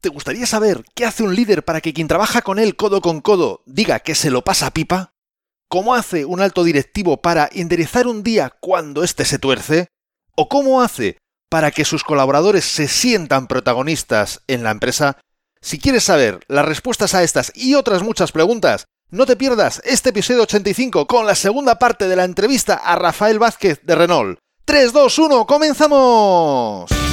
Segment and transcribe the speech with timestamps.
[0.00, 3.20] ¿Te gustaría saber qué hace un líder para que quien trabaja con él codo con
[3.20, 5.12] codo diga que se lo pasa pipa?
[5.68, 9.88] ¿Cómo hace un alto directivo para enderezar un día cuando éste se tuerce?
[10.34, 11.18] ¿O cómo hace
[11.50, 15.18] para que sus colaboradores se sientan protagonistas en la empresa?
[15.60, 20.10] Si quieres saber las respuestas a estas y otras muchas preguntas, no te pierdas este
[20.10, 24.38] episodio 85 con la segunda parte de la entrevista a Rafael Vázquez de Renault.
[24.64, 27.09] 3, 2, 1, comenzamos.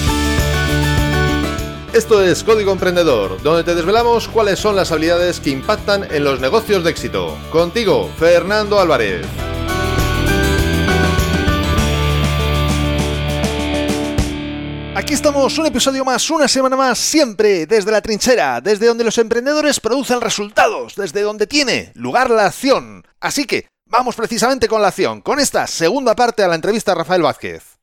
[1.93, 6.41] Esto es Código Emprendedor, donde te desvelamos cuáles son las habilidades que impactan en los
[6.41, 7.37] negocios de éxito.
[7.49, 9.25] Contigo, Fernando Álvarez.
[14.95, 19.17] Aquí estamos, un episodio más, una semana más, siempre desde la trinchera, desde donde los
[19.17, 23.07] emprendedores producen resultados, desde donde tiene lugar la acción.
[23.21, 26.95] Así que, vamos precisamente con la acción, con esta segunda parte de la entrevista a
[26.95, 27.77] Rafael Vázquez.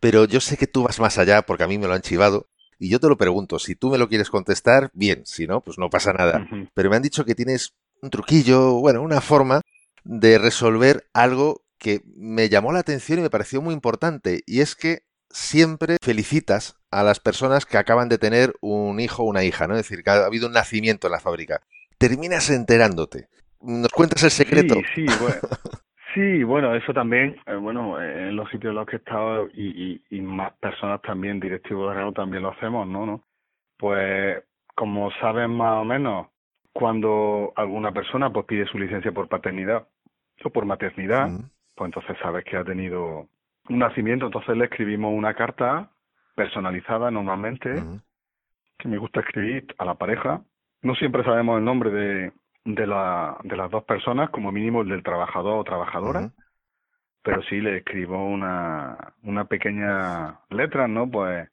[0.00, 2.48] Pero yo sé que tú vas más allá porque a mí me lo han chivado
[2.78, 5.78] y yo te lo pregunto, si tú me lo quieres contestar, bien, si no, pues
[5.78, 6.46] no pasa nada.
[6.74, 9.62] Pero me han dicho que tienes un truquillo, bueno, una forma
[10.04, 14.74] de resolver algo que me llamó la atención y me pareció muy importante, y es
[14.74, 19.66] que siempre felicitas a las personas que acaban de tener un hijo o una hija,
[19.66, 19.74] ¿no?
[19.76, 21.60] Es decir, que ha habido un nacimiento en la fábrica.
[21.98, 23.28] Terminas enterándote.
[23.60, 24.76] ¿Nos cuentas el secreto?
[24.94, 25.40] Sí, sí, bueno.
[26.16, 30.00] Sí, bueno, eso también, eh, bueno, en los sitios en los que he estado y,
[30.08, 33.04] y, más personas también, directivos de Renault, también lo hacemos, ¿no?
[33.04, 33.22] ¿no?
[33.76, 34.42] Pues,
[34.74, 36.28] como saben más o menos,
[36.72, 39.88] cuando alguna persona pues pide su licencia por paternidad
[40.42, 41.28] o por maternidad,
[41.74, 43.28] pues entonces sabes que ha tenido
[43.68, 45.90] un nacimiento, entonces le escribimos una carta
[46.34, 47.74] personalizada normalmente,
[48.78, 50.40] que me gusta escribir a la pareja.
[50.80, 52.32] No siempre sabemos el nombre de,
[52.66, 56.30] de, la, de las dos personas, como mínimo el del trabajador o trabajadora,
[57.22, 61.08] pero sí le escribo una, una pequeña letra, ¿no?
[61.08, 61.48] Pues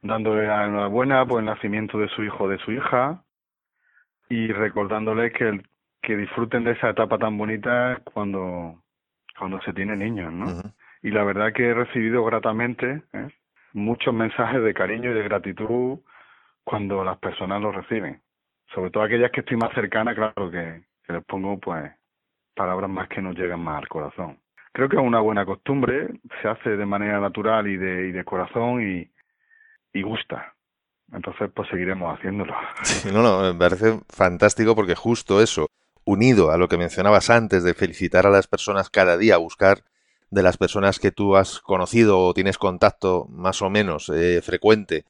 [0.00, 3.22] dándole la enhorabuena por el nacimiento de su hijo o de su hija
[4.30, 5.60] y recordándole que,
[6.00, 8.82] que disfruten de esa etapa tan bonita cuando,
[9.38, 10.46] cuando se tiene niños, ¿no?
[11.02, 13.28] Y la verdad que he recibido gratamente ¿eh?
[13.72, 16.00] muchos mensajes de cariño y de gratitud
[16.64, 18.22] cuando las personas los reciben
[18.74, 21.90] sobre todo aquellas que estoy más cercana, claro que, les pongo pues
[22.54, 24.38] palabras más que nos llegan más al corazón.
[24.72, 26.08] Creo que es una buena costumbre,
[26.42, 29.10] se hace de manera natural y de, y de corazón y,
[29.92, 30.54] y gusta.
[31.12, 32.54] Entonces, pues seguiremos haciéndolo.
[33.12, 35.68] No, no, me parece fantástico porque justo eso,
[36.04, 39.78] unido a lo que mencionabas antes de felicitar a las personas cada día, buscar
[40.30, 45.04] de las personas que tú has conocido o tienes contacto más o menos eh, frecuente,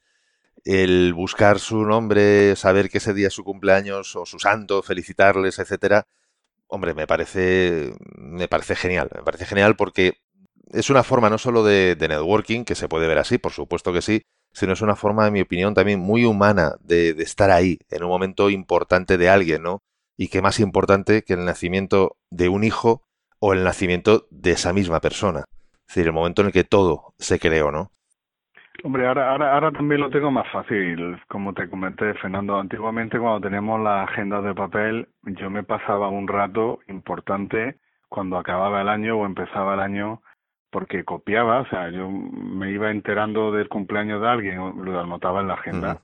[0.64, 5.58] el buscar su nombre, saber que ese día es su cumpleaños o su santo, felicitarles,
[5.58, 6.06] etcétera,
[6.68, 10.18] hombre, me parece, me parece genial, me parece genial porque
[10.72, 14.02] es una forma no solo de, networking, que se puede ver así, por supuesto que
[14.02, 17.78] sí, sino es una forma, en mi opinión, también muy humana de, de estar ahí,
[17.90, 19.82] en un momento importante de alguien, ¿no?
[20.16, 23.04] Y que más importante que el nacimiento de un hijo
[23.38, 25.44] o el nacimiento de esa misma persona.
[25.88, 27.92] Es decir, el momento en el que todo se creó, ¿no?
[28.84, 32.58] Hombre, ahora, ahora, ahora también lo tengo más fácil, como te comenté, Fernando.
[32.58, 37.76] Antiguamente, cuando teníamos las agendas de papel, yo me pasaba un rato importante
[38.08, 40.22] cuando acababa el año o empezaba el año,
[40.70, 45.48] porque copiaba, o sea, yo me iba enterando del cumpleaños de alguien, lo anotaba en
[45.48, 46.00] la agenda.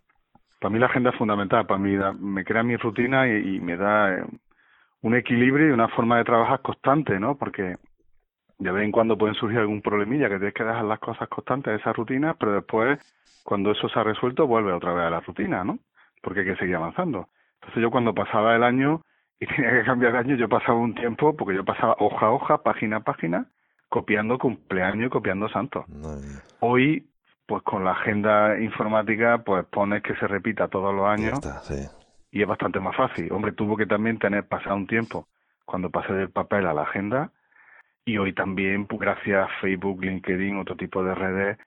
[0.58, 3.76] Para mí la agenda es fundamental, para mí me crea mi rutina y, y me
[3.76, 4.24] da eh,
[5.02, 7.36] un equilibrio y una forma de trabajar constante, ¿no?
[7.36, 7.76] Porque
[8.64, 11.70] de vez en cuando pueden surgir algún problemilla que tienes que dejar las cosas constantes
[11.70, 12.98] de esa rutina, pero después,
[13.42, 15.78] cuando eso se ha resuelto, vuelve otra vez a la rutina, ¿no?
[16.22, 17.28] Porque hay que seguir avanzando.
[17.56, 19.02] Entonces yo cuando pasaba el año
[19.40, 22.30] y tenía que cambiar de año, yo pasaba un tiempo, porque yo pasaba hoja a
[22.30, 23.46] hoja, página a página,
[23.90, 25.84] copiando cumpleaños y copiando santos.
[26.60, 27.06] Hoy,
[27.44, 31.38] pues con la agenda informática, pues pones que se repita todos los años
[32.30, 33.30] y es bastante más fácil.
[33.30, 35.28] Hombre, tuvo que también tener pasado un tiempo
[35.66, 37.30] cuando pasé del papel a la agenda
[38.04, 41.58] y hoy también, pues, gracias a Facebook, LinkedIn, otro tipo de redes,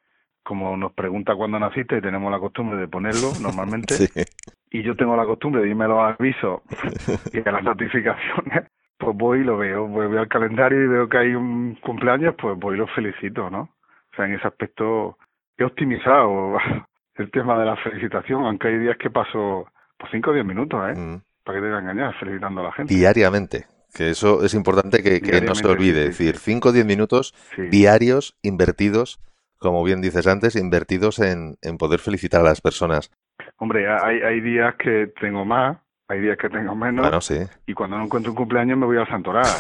[0.44, 3.96] como nos pregunta cuándo naciste, tenemos la costumbre de ponerlo normalmente.
[4.70, 6.60] Y yo tengo la costumbre de irme los avisos
[7.34, 8.66] y a las notificaciones,
[8.98, 9.88] pues voy y lo veo.
[9.88, 13.50] Voy, veo el calendario y veo que hay un cumpleaños, pues voy y lo felicito,
[13.50, 13.62] ¿no?
[13.62, 15.18] O sea, en ese aspecto
[15.58, 16.58] he optimizado
[17.16, 19.68] el tema de la felicitación, aunque hay días que paso
[19.98, 21.00] por 5 o 10 minutos, ¿eh?
[21.00, 21.22] Mm.
[21.46, 22.94] Para que te voy a engañar, felicitando a la gente.
[22.94, 23.77] Diariamente.
[23.94, 26.02] Que eso es importante que, no se olvide.
[26.02, 27.34] Es decir, 5 o 10 minutos
[27.72, 29.20] diarios invertidos,
[29.58, 33.12] como bien dices antes, invertidos en, poder felicitar a las personas.
[33.58, 35.78] Hombre, hay, hay días que tengo más,
[36.10, 37.26] hay días que tengo menos.
[37.26, 37.40] sí.
[37.66, 39.46] Y cuando no encuentro un cumpleaños me voy al Santoral.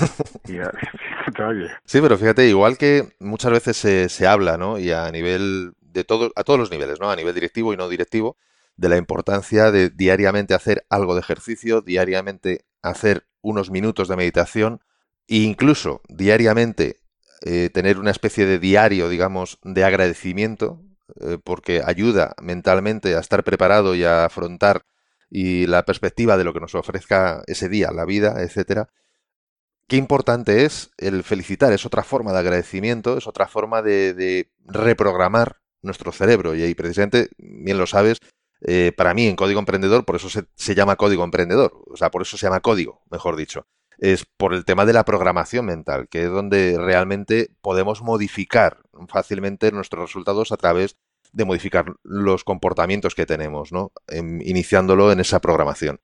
[1.85, 4.79] sí, pero fíjate, igual que muchas veces se, se habla, ¿no?
[4.79, 7.09] Y a nivel de todo, a todos los niveles, ¿no?
[7.09, 8.37] A nivel directivo y no directivo,
[8.77, 14.81] de la importancia de diariamente hacer algo de ejercicio, diariamente hacer unos minutos de meditación
[15.27, 16.99] e incluso diariamente
[17.41, 20.81] eh, tener una especie de diario, digamos, de agradecimiento,
[21.21, 24.85] eh, porque ayuda mentalmente a estar preparado y a afrontar
[25.29, 28.89] y la perspectiva de lo que nos ofrezca ese día, la vida, etcétera.
[29.87, 35.57] Qué importante es el felicitar, es otra forma de agradecimiento, es otra forma de, reprogramar
[35.81, 36.55] nuestro cerebro.
[36.55, 38.17] Y ahí precisamente, bien lo sabes,
[38.61, 42.23] eh, para mí en Código Emprendedor, por eso se, llama Código Emprendedor, o sea, por
[42.23, 43.67] eso se llama código, mejor dicho,
[43.99, 49.71] es por el tema de la programación mental, que es donde realmente podemos modificar fácilmente
[49.71, 50.97] nuestros resultados a través
[51.33, 53.91] de modificar los comportamientos que tenemos, ¿no?
[54.09, 55.99] iniciándolo en esa programación.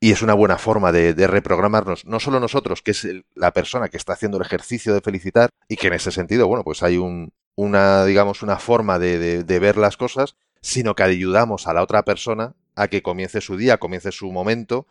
[0.00, 3.96] Y es una buena forma de, reprogramarnos, no solo nosotros, que es la persona que
[3.96, 7.32] está haciendo el ejercicio de felicitar, y que en ese sentido, bueno, pues hay un,
[7.54, 12.54] una, digamos, una forma de ver las cosas, sino que ayudamos a la otra persona
[12.74, 14.86] a que comience su día, comience su momento,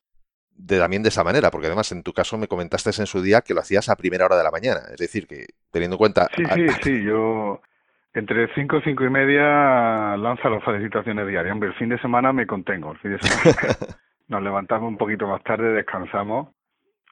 [0.56, 3.42] de, también de esa manera, porque además en tu caso me comentaste en su día
[3.42, 6.30] que lo hacías a primera hora de la mañana, es decir, que teniendo en cuenta...
[6.34, 7.60] Sí, sí, sí, yo
[8.14, 11.52] entre 5 y 5 y media lanza las felicitaciones diarias.
[11.52, 12.94] Hombre, el fin de semana me contengo.
[12.94, 13.76] El fin de semana
[14.30, 16.56] nos levantamos un poquito más tarde, descansamos.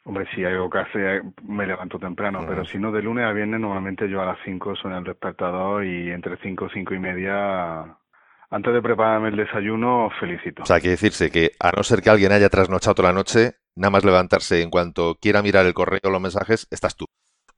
[0.05, 3.33] Hombre, si hay algo que hacer, me levanto temprano, pero si no, de lunes a
[3.33, 6.99] viernes normalmente yo a las 5 suena el despertador y entre 5 y 5 y
[6.99, 7.97] media,
[8.53, 10.61] antes de prepararme el desayuno, felicito.
[10.61, 13.55] O sea, quiere decirse que a no ser que alguien haya trasnochado toda la noche,
[13.75, 17.05] nada más levantarse en cuanto quiera mirar el correo o los mensajes, estás tú.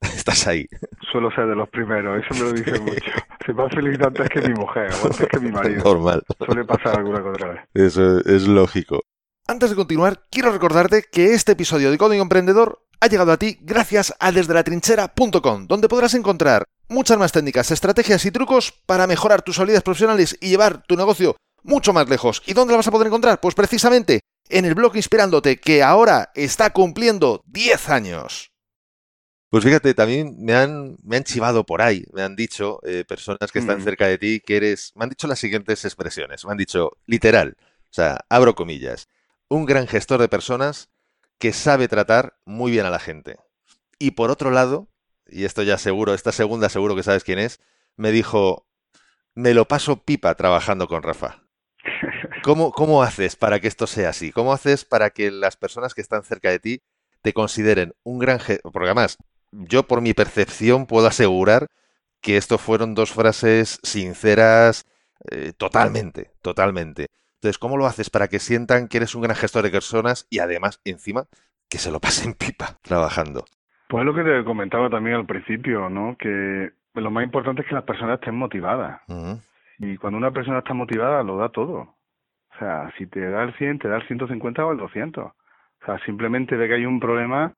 [0.00, 0.66] Estás ahí.
[1.10, 3.12] Suelo ser de los primeros, eso me lo dice mucho.
[3.44, 5.84] Se más feliz antes que mi mujer o antes que mi marido.
[5.84, 6.22] Normal.
[6.44, 7.60] Suele pasar alguna cosa vez.
[7.74, 9.02] Eso es lógico.
[9.48, 13.58] Antes de continuar, quiero recordarte que este episodio de Código Emprendedor ha llegado a ti
[13.60, 19.58] gracias a desdelatrinchera.com, donde podrás encontrar muchas más técnicas, estrategias y trucos para mejorar tus
[19.58, 22.42] habilidades profesionales y llevar tu negocio mucho más lejos.
[22.46, 23.40] ¿Y dónde la vas a poder encontrar?
[23.40, 28.52] Pues precisamente en el blog Inspirándote, que ahora está cumpliendo 10 años.
[29.48, 33.52] Pues fíjate, también me han, me han chivado por ahí, me han dicho eh, personas
[33.52, 33.84] que están mm.
[33.84, 37.56] cerca de ti que eres, me han dicho las siguientes expresiones, me han dicho literal,
[37.58, 39.08] o sea, abro comillas,
[39.48, 40.90] un gran gestor de personas
[41.38, 43.36] que sabe tratar muy bien a la gente.
[43.98, 44.88] Y por otro lado,
[45.26, 47.60] y esto ya seguro, esta segunda seguro que sabes quién es,
[47.96, 48.66] me dijo,
[49.34, 51.42] me lo paso pipa trabajando con Rafa.
[52.42, 54.32] ¿Cómo, ¿Cómo haces para que esto sea así?
[54.32, 56.82] ¿Cómo haces para que las personas que están cerca de ti
[57.22, 58.72] te consideren un gran gestor?
[58.72, 59.18] Porque además,
[59.50, 61.68] yo por mi percepción puedo asegurar
[62.20, 64.86] que esto fueron dos frases sinceras
[65.30, 67.08] eh, totalmente, totalmente.
[67.46, 70.40] Entonces, ¿cómo lo haces para que sientan que eres un gran gestor de personas y
[70.40, 71.26] además, encima,
[71.70, 73.44] que se lo pasen pipa trabajando?
[73.88, 76.16] Pues lo que te comentaba también al principio, ¿no?
[76.18, 79.00] Que lo más importante es que las personas estén motivadas.
[79.78, 81.76] Y cuando una persona está motivada, lo da todo.
[81.78, 85.24] O sea, si te da el 100, te da el 150 o el 200.
[85.24, 85.34] O
[85.86, 87.54] sea, simplemente ve que hay un problema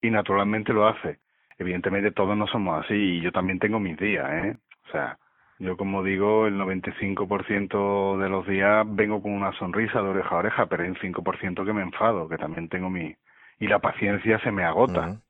[0.00, 1.20] y naturalmente lo hace.
[1.58, 4.56] Evidentemente todos no somos así y yo también tengo mis días, ¿eh?
[4.88, 5.16] O sea,
[5.62, 10.38] yo como digo, el 95% de los días vengo con una sonrisa de oreja a
[10.38, 13.14] oreja, pero hay un 5% que me enfado, que también tengo mi...
[13.60, 15.20] Y la paciencia se me agota.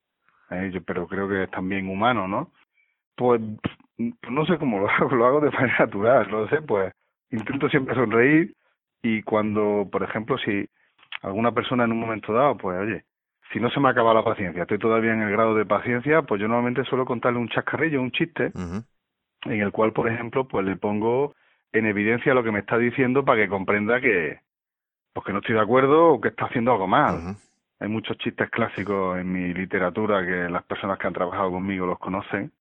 [0.50, 0.70] ¿eh?
[0.72, 2.50] yo, pero creo que es también humano, ¿no?
[3.14, 3.42] Pues
[4.30, 6.94] no sé cómo lo hago, lo hago de manera natural, no sé, pues
[7.30, 8.54] intento siempre sonreír
[9.02, 10.66] y cuando, por ejemplo, si
[11.20, 13.04] alguna persona en un momento dado, pues oye,
[13.52, 16.40] si no se me acaba la paciencia, estoy todavía en el grado de paciencia, pues
[16.40, 18.50] yo normalmente suelo contarle un chascarrillo, un chiste,
[19.44, 21.34] en el cual, por ejemplo, pues le pongo
[21.72, 24.40] en evidencia lo que me está diciendo para que comprenda que,
[25.12, 27.36] pues que no estoy de acuerdo o que está haciendo algo mal.
[27.80, 31.98] Hay muchos chistes clásicos en mi literatura que las personas que han trabajado conmigo los
[31.98, 32.52] conocen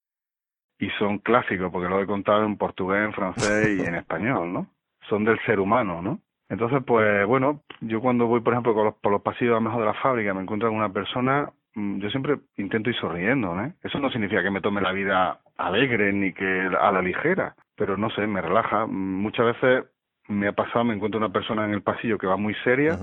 [0.80, 4.68] y son clásicos porque los he contado en portugués, en francés y en español, ¿no?
[5.08, 6.20] Son del ser humano, ¿no?
[6.50, 9.94] Entonces, pues bueno, yo cuando voy, por ejemplo, por los pasillos a mejor de la
[9.94, 13.74] fábrica, me encuentro con una persona, yo siempre intento ir sonriendo, ¿eh?
[13.84, 17.98] Eso no significa que me tome la vida alegre ni que a la ligera, pero
[17.98, 18.86] no sé, me relaja.
[18.88, 19.86] Muchas veces
[20.28, 22.98] me ha pasado, me encuentro una persona en el pasillo que va muy seria,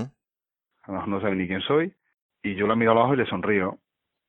[0.87, 1.93] no sabe ni quién soy,
[2.43, 3.79] y yo la miro abajo y le sonrío.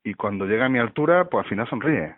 [0.04, 2.16] Y cuando llega a mi altura, pues al final sonríe.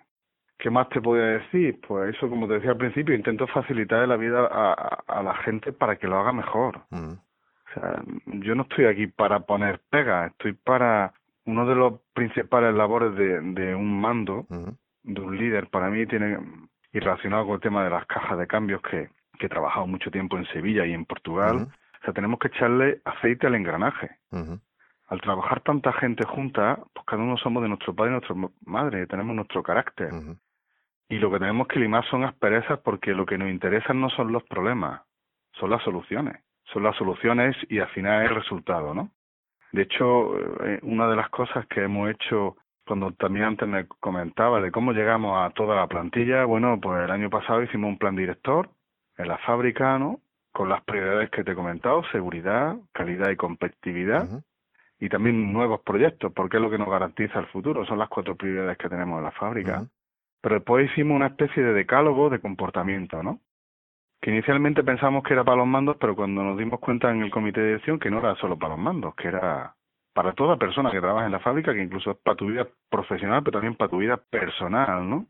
[0.58, 1.80] ¿Qué más te podría decir?
[1.88, 5.96] Pues eso, como te decía al principio, intento facilitar la vida a, la gente para
[5.96, 6.84] que lo haga mejor.
[6.92, 7.14] Mm.
[7.14, 11.14] O sea, yo no estoy aquí para poner pega, estoy para...
[11.46, 14.46] Uno de los principales labores de, de un mando,
[15.04, 16.38] de un líder, para mí tiene,
[16.94, 20.12] y relacionado con el tema de las cajas de cambios, que, que he trabajado mucho
[20.12, 21.68] tiempo en Sevilla y en Portugal,
[22.02, 24.10] o sea, tenemos que echarle aceite al engranaje.
[25.08, 29.08] Al trabajar tanta gente junta, pues cada uno somos de nuestro padre y nuestra madre,
[29.08, 30.10] tenemos nuestro carácter.
[31.10, 34.32] Y lo que tenemos que limar son asperezas porque lo que nos interesa no son
[34.32, 35.02] los problemas,
[35.60, 36.42] son las soluciones.
[36.72, 39.12] Son las soluciones y al final el resultado, ¿no?
[39.72, 44.60] De hecho, eh, una de las cosas que hemos hecho cuando también antes me comentaba
[44.60, 48.16] de cómo llegamos a toda la plantilla, bueno, pues el año pasado hicimos un plan
[48.16, 48.70] director
[49.18, 50.20] en la fábrica, ¿no?
[50.52, 54.44] Con las prioridades que te he comentado, seguridad, calidad y competitividad,
[55.00, 58.36] y también nuevos proyectos, porque es lo que nos garantiza el futuro, son las cuatro
[58.36, 59.86] prioridades que tenemos en la fábrica.
[60.42, 63.40] Pero después hicimos una especie de decálogo de comportamiento, ¿no?
[64.22, 67.32] Que inicialmente pensamos que era para los mandos, pero cuando nos dimos cuenta en el
[67.32, 69.76] comité de dirección que no era solo para los mandos, que era
[70.14, 73.42] para toda persona que trabaja en la fábrica, que incluso es para tu vida profesional,
[73.44, 75.26] pero también para tu vida personal, ¿no?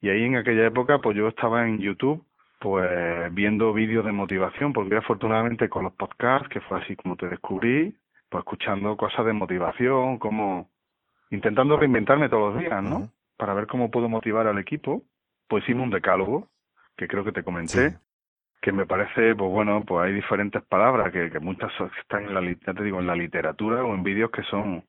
[0.00, 2.24] Y ahí en aquella época, pues yo estaba en YouTube,
[2.60, 7.28] pues viendo vídeos de motivación, porque afortunadamente con los podcasts, que fue así como te
[7.28, 7.94] descubrí,
[8.30, 10.70] pues escuchando cosas de motivación, como
[11.30, 13.10] intentando reinventarme todos los días, ¿no?
[13.36, 15.02] Para ver cómo puedo motivar al equipo,
[15.48, 16.48] pues hicimos un decálogo,
[16.96, 17.98] que creo que te comenté,
[18.60, 22.42] que me parece, pues bueno, pues hay diferentes palabras que, que muchas están en la,
[22.42, 24.84] ya te digo, en la literatura o en vídeos que son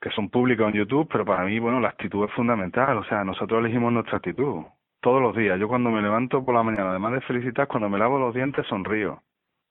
[0.00, 3.22] que son públicos en YouTube, pero para mí, bueno, la actitud es fundamental, o sea,
[3.22, 4.64] nosotros elegimos nuestra actitud
[5.00, 5.60] todos los días.
[5.60, 8.66] Yo cuando me levanto por la mañana, además de felicitar, cuando me lavo los dientes
[8.66, 9.22] sonrío,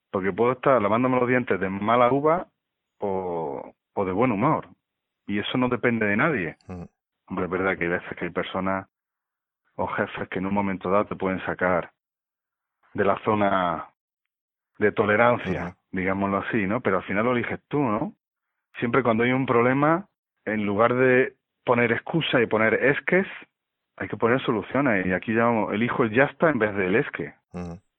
[0.10, 2.48] porque puedo estar lavándome los dientes de mala uva
[3.00, 4.68] o, o de buen humor,
[5.28, 6.56] y eso no depende de nadie.
[6.70, 6.84] Mm.
[7.28, 8.88] Hombre, es verdad que hay veces que hay personas
[9.76, 11.92] o jefes que en un momento dado te pueden sacar
[12.94, 13.88] de la zona
[14.78, 16.82] de tolerancia, digámoslo así, ¿no?
[16.82, 18.14] Pero al final lo eliges tú, ¿no?
[18.80, 20.08] Siempre cuando hay un problema,
[20.46, 23.28] en lugar de poner excusa y poner esques,
[23.98, 25.06] hay que poner soluciones.
[25.06, 27.34] Y aquí llamamos, elijo el ya está en vez del esque.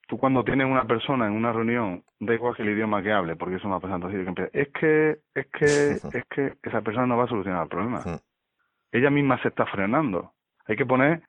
[0.08, 3.36] Tú cuando tienes una persona en una reunión, da igual que el idioma que hable,
[3.36, 7.06] porque eso me ha pasado así, que es que, es que, es que esa persona
[7.06, 8.02] no va a solucionar el problema.
[8.90, 10.32] Ella misma se está frenando.
[10.66, 11.22] Hay que poner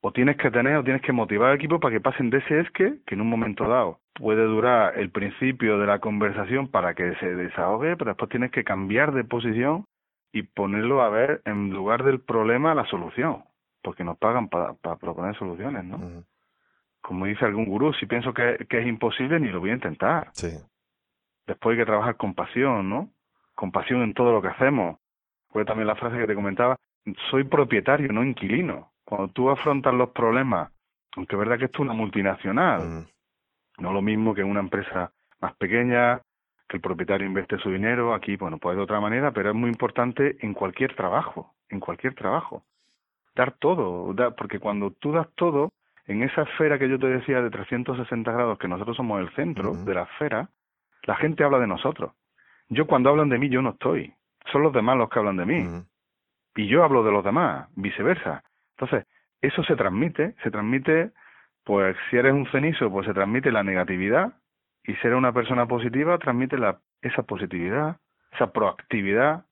[0.00, 2.60] o tienes que tener o tienes que motivar al equipo para que pasen de ese
[2.60, 7.14] esque, que en un momento dado puede durar el principio de la conversación para que
[7.16, 9.84] se desahogue, pero después tienes que cambiar de posición
[10.32, 13.44] y ponerlo a ver en lugar del problema la solución,
[13.82, 16.24] porque nos pagan para, proponer soluciones, ¿no?
[17.00, 20.30] Como dice algún gurú, si pienso que, que, es imposible, ni lo voy a intentar.
[20.32, 20.50] Sí.
[21.46, 23.10] Después hay que trabajar con pasión, ¿no?
[23.54, 24.98] Con pasión en todo lo que hacemos.
[25.50, 26.76] Fue también la frase que te comentaba,
[27.30, 30.70] soy propietario, no inquilino cuando tú afrontas los problemas,
[31.16, 33.82] aunque es verdad que esto es una multinacional, mm.
[33.82, 35.10] no lo mismo que una empresa
[35.40, 36.20] más pequeña,
[36.68, 39.70] que el propietario invierte su dinero, aquí, bueno, pues de otra manera, pero es muy
[39.70, 42.64] importante en cualquier trabajo, en cualquier trabajo.
[43.34, 45.72] Dar todo, porque cuando tú das todo,
[46.06, 49.72] en esa esfera que yo te decía de 360 grados, que nosotros somos el centro
[49.72, 50.50] de la esfera,
[51.04, 52.12] la gente habla de nosotros.
[52.68, 54.12] Yo cuando hablan de mí, yo no estoy.
[54.52, 55.66] Son los demás los que hablan de mí.
[56.56, 58.42] Y yo hablo de los demás, viceversa.
[58.78, 59.06] Entonces,
[59.40, 61.10] eso se transmite, se transmite,
[61.64, 64.34] pues si eres un cenizo, pues se transmite la negatividad,
[64.84, 67.96] y si eres una persona positiva, transmite la, esa positividad,
[68.32, 69.44] esa proactividad,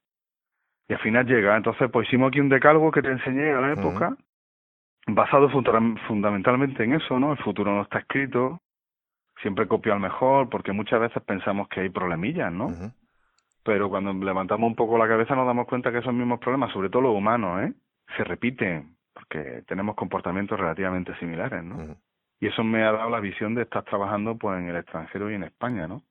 [0.89, 1.57] y al final llega.
[1.57, 4.17] Entonces, pues hicimos aquí un decálogo que te enseñé a la época,
[5.09, 7.33] basado fundamentalmente en eso, ¿no?
[7.33, 8.61] El futuro no está escrito,
[9.43, 12.69] siempre copio al mejor, porque muchas veces pensamos que hay problemillas, ¿no?
[13.65, 16.91] Pero cuando levantamos un poco la cabeza nos damos cuenta que esos mismos problemas, sobre
[16.91, 17.73] todo los humanos, ¿eh?
[18.17, 18.96] Se repiten
[19.29, 21.97] porque tenemos comportamientos relativamente similares, ¿no?
[22.41, 25.35] Y eso me ha dado la visión de estar trabajando pues en el extranjero y
[25.35, 26.03] en España, ¿no?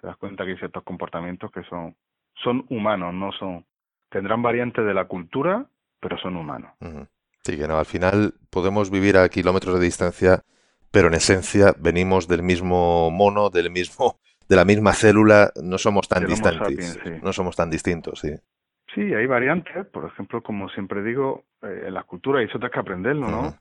[0.00, 1.94] Te das cuenta que hay ciertos comportamientos que son
[2.42, 3.64] son humanos, no son
[4.10, 5.66] tendrán variantes de la cultura,
[6.00, 6.72] pero son humanos.
[7.42, 10.42] Sí, que no, al final podemos vivir a kilómetros de distancia,
[10.90, 16.06] pero en esencia venimos del mismo mono, del mismo de la misma célula, no somos
[16.06, 18.34] tan distantes, no somos tan distintos, sí.
[18.94, 22.72] Sí, hay variantes, por ejemplo, como siempre digo, eh, en la cultura y eso tienes
[22.72, 23.54] que aprenderlo, ¿no?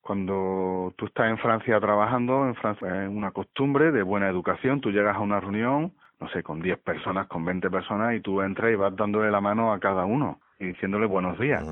[0.00, 4.90] Cuando tú estás en Francia trabajando, en Francia es una costumbre de buena educación, tú
[4.90, 8.72] llegas a una reunión, no sé, con 10 personas, con 20 personas y tú entras
[8.72, 11.64] y vas dándole la mano a cada uno y diciéndole buenos días.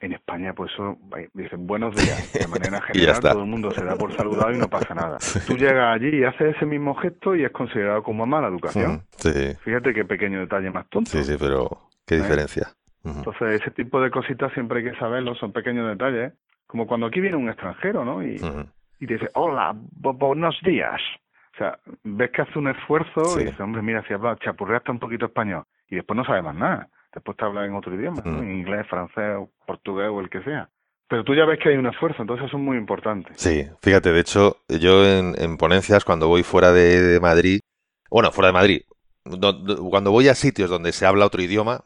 [0.00, 0.98] En España, pues eso,
[1.34, 2.32] dicen buenos días.
[2.32, 5.18] De manera general, todo el mundo se da por saludado y no pasa nada.
[5.46, 9.02] Tú llegas allí y haces ese mismo gesto y es considerado como mala educación.
[9.16, 9.54] Sí.
[9.62, 11.10] Fíjate qué pequeño detalle más tonto.
[11.10, 12.22] Sí, sí, pero qué ¿Eh?
[12.22, 12.68] diferencia.
[13.04, 16.34] Entonces, ese tipo de cositas siempre hay que saberlo, son pequeños detalles.
[16.66, 18.22] Como cuando aquí viene un extranjero, ¿no?
[18.22, 18.36] Y,
[19.00, 21.00] y te dice, hola, buenos días.
[21.54, 24.98] O sea, ves que hace un esfuerzo y dice, hombre, mira, si habla, chapurreaste un
[24.98, 25.64] poquito español.
[25.88, 26.88] Y después no sabe más nada.
[27.12, 30.68] Después te habla en otro idioma, en inglés, francés, portugués o el que sea.
[31.08, 33.32] Pero tú ya ves que hay un esfuerzo, entonces eso es muy importante.
[33.34, 37.58] Sí, fíjate, de hecho, yo en, ponencias, cuando voy fuera de, Madrid,
[38.08, 38.82] bueno, fuera de Madrid,
[39.24, 41.84] cuando voy a sitios donde se habla otro idioma,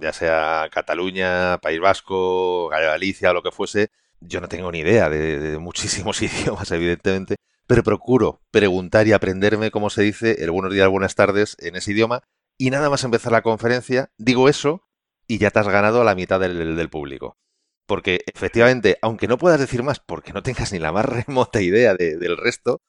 [0.00, 5.58] ya sea Cataluña, País Vasco, Galicia lo que fuese, yo no tengo ni idea de,
[5.58, 11.14] muchísimos idiomas, evidentemente, pero procuro preguntar y aprenderme cómo se dice el buenos días, buenas
[11.14, 12.22] tardes en ese idioma
[12.56, 14.82] y nada más empezar la conferencia, digo eso
[15.26, 17.36] y ya te has ganado a la mitad del, público.
[17.86, 21.94] Porque efectivamente, aunque no puedas decir más porque no tengas ni la más remota idea
[21.94, 22.80] del resto,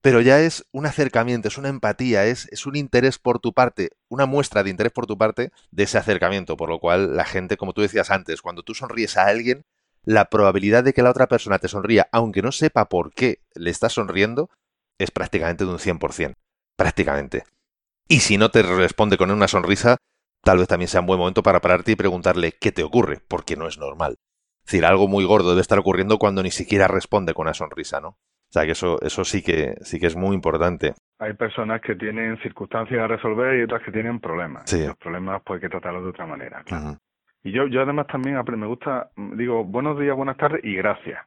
[0.00, 3.90] pero ya es un acercamiento, es una empatía, es, es, un interés por tu parte,
[4.08, 7.56] una muestra de interés por tu parte de ese acercamiento, por lo cual la gente,
[7.56, 9.64] como tú decías antes, cuando tú sonríes a alguien,
[10.04, 13.70] la probabilidad de que la otra persona te sonría, aunque no sepa por qué le
[13.70, 14.50] estás sonriendo,
[14.98, 16.34] es prácticamente de un 100%,
[16.76, 17.44] prácticamente.
[18.08, 19.98] Y si no te responde con una sonrisa,
[20.42, 23.56] tal vez también sea un buen momento para pararte y preguntarle qué te ocurre, porque
[23.56, 24.16] no es normal.
[24.60, 28.00] Es decir, algo muy gordo debe estar ocurriendo cuando ni siquiera responde con una sonrisa,
[28.00, 28.16] ¿no?
[28.48, 30.94] O sea que eso, eso sí que sí que es muy importante.
[31.18, 34.72] Hay personas que tienen circunstancias a resolver y otras que tienen problemas.
[34.72, 36.64] Los problemas pues hay que tratarlos de otra manera.
[37.44, 41.20] Y yo, yo además también me gusta, digo, buenos días, buenas tardes y gracias.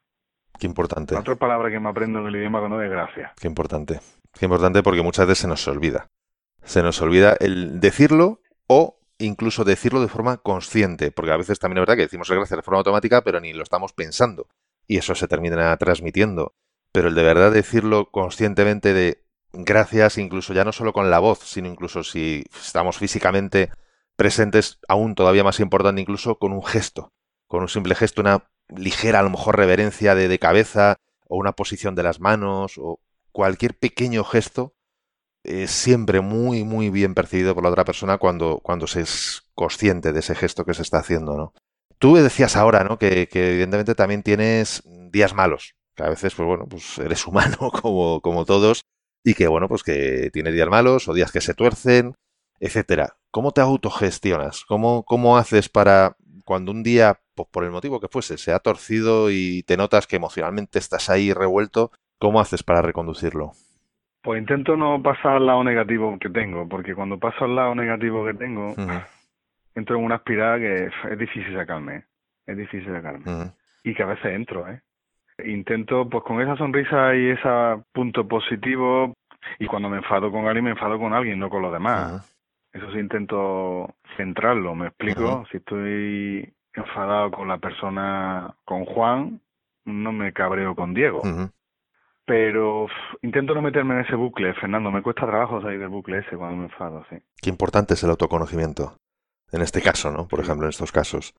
[0.60, 1.16] Qué importante.
[1.16, 3.32] otra palabra que me aprendo en el idioma que no es gracias.
[3.40, 4.00] Qué importante.
[4.38, 6.08] Qué importante porque muchas veces se nos olvida
[6.64, 11.78] se nos olvida el decirlo o incluso decirlo de forma consciente, porque a veces también
[11.78, 14.48] es verdad que decimos gracias de forma automática, pero ni lo estamos pensando
[14.88, 16.54] y eso se termina transmitiendo.
[16.92, 21.40] Pero el de verdad decirlo conscientemente de gracias, incluso ya no solo con la voz,
[21.40, 23.70] sino incluso si estamos físicamente
[24.16, 27.12] presentes, aún todavía más importante, incluso con un gesto,
[27.48, 31.96] con un simple gesto, una ligera, a lo mejor, reverencia de, cabeza, o una posición
[31.96, 33.00] de las manos, o
[33.32, 34.74] cualquier pequeño gesto
[35.44, 40.14] es siempre muy, muy bien percibido por la otra persona cuando, cuando se es consciente
[40.14, 41.54] de ese gesto que se está haciendo, ¿no?
[41.98, 42.98] Tú decías ahora, ¿no?
[42.98, 48.22] Que, evidentemente también tienes días malos, que a veces, pues bueno, pues eres humano como,
[48.22, 48.82] como todos,
[49.24, 52.14] y que bueno, pues que tienes días malos o días que se tuercen,
[52.60, 53.16] etcétera.
[53.32, 54.66] ¿Cómo te autogestionas?
[54.66, 58.60] ¿Cómo, cómo haces para cuando un día, pues por el motivo que fuese, se ha
[58.60, 63.52] torcido y te notas que emocionalmente estás ahí revuelto, ¿cómo haces para reconducirlo?
[64.22, 68.26] Pues intento no pasar al lado negativo que tengo, porque cuando paso al lado negativo
[68.26, 68.76] que tengo,
[69.74, 72.06] entro en una espiral que es difícil sacarme,
[72.46, 73.54] es difícil sacarme.
[73.84, 74.82] Y que a veces entro, ¿eh?
[75.46, 77.50] Intento, pues con esa sonrisa y ese
[77.94, 79.14] punto positivo,
[79.60, 82.36] y cuando me enfado con alguien, me enfado con alguien, no con los demás.
[82.74, 85.46] Eso sí intento centrarlo, ¿me explico?
[85.52, 89.42] Si estoy enfadado con la persona, con Juan,
[89.86, 91.22] no me cabreo con Diego
[92.32, 92.88] pero
[93.24, 94.90] intento no meterme en ese bucle, Fernando.
[94.90, 97.18] Me cuesta trabajo salir del bucle ese cuando me enfado, sí.
[97.42, 98.96] Qué importante es el autoconocimiento.
[99.52, 100.30] En este caso, ¿no?
[100.30, 101.34] Por ejemplo, en estos casos.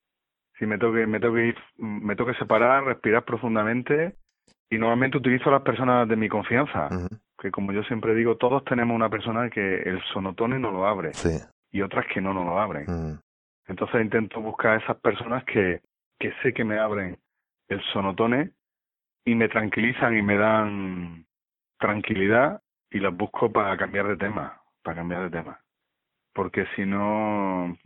[0.59, 4.15] Sí, me tengo que, me tengo que ir, me tengo que separar, respirar profundamente
[4.71, 6.89] y normalmente utilizo a las personas de mi confianza.
[7.39, 11.13] Que como yo siempre digo, todos tenemos una persona que el sonotone no lo abre.
[11.15, 11.39] Sí.
[11.71, 12.87] Y otras que no nos lo abren.
[13.67, 15.81] Entonces intento buscar a esas personas que,
[16.19, 17.19] que sé que me abren
[17.69, 18.53] el sonotone
[19.25, 21.27] y me tranquilizan y me dan
[21.79, 22.61] tranquilidad
[22.91, 25.61] y las busco para cambiar de tema, para cambiar de tema.
[26.35, 27.77] Porque si no,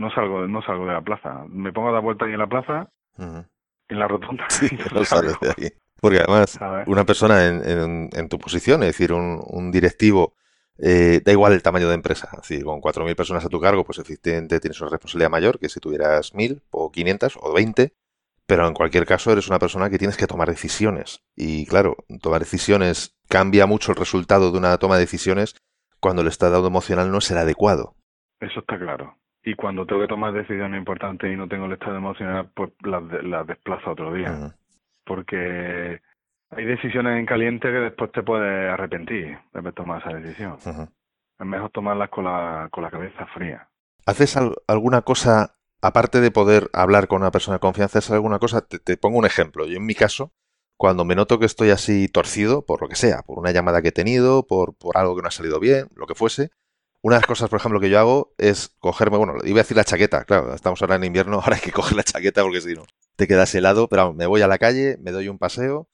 [0.00, 1.44] no salgo, no salgo de la plaza.
[1.48, 4.46] Me pongo a dar vuelta ahí en la plaza, en la rotonda.
[4.48, 5.70] Sí, no sales de ahí.
[6.00, 10.32] Porque además, una persona en, en, tu posición, es decir, un, un directivo,
[10.78, 12.30] eh, da igual el tamaño de empresa.
[12.32, 15.68] Es decir, con 4.000 personas a tu cargo, pues efectivamente tienes una responsabilidad mayor que
[15.68, 17.92] si tuvieras 1.000 o 500 o 20
[18.50, 21.22] pero en cualquier caso eres una persona que tienes que tomar decisiones.
[21.36, 25.54] Y claro, tomar decisiones cambia mucho el resultado de una toma de decisiones
[26.00, 27.94] cuando el estado emocional no es el adecuado.
[28.40, 29.16] Eso está claro.
[29.42, 33.02] Y cuando tengo que tomar decisiones importantes y no tengo el estado emocional, pues las,
[33.24, 34.54] las desplazo otro día.
[35.04, 36.00] Porque
[36.50, 40.56] hay decisiones en caliente que después te puedes arrepentir de tomar esa decisión.
[41.38, 43.66] Es mejor tomarlas con la, con la cabeza fría.
[44.04, 48.62] ¿Haces alguna cosa aparte de poder hablar con una persona de confianza, es alguna cosa,
[48.62, 49.66] te, pongo un ejemplo.
[49.66, 50.32] Yo en mi caso,
[50.76, 53.88] cuando me noto que estoy así torcido, por lo que sea, por una llamada que
[53.88, 56.50] he tenido, por, por algo que no ha salido bien, lo que fuese,
[57.02, 59.76] una de las cosas, por ejemplo, que yo hago es cogerme, bueno, iba a decir
[59.76, 62.74] la chaqueta, claro, estamos ahora en invierno, ahora hay que coger la chaqueta porque si
[62.74, 62.84] no
[63.16, 65.88] te quedas helado, pero me voy a la calle, me doy un paseo